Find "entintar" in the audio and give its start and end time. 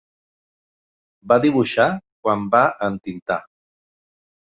2.87-3.39